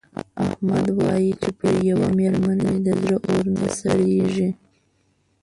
[0.45, 4.49] احمد وايې چې پر یوه مېرمن مې د زړه اور نه سړېږي.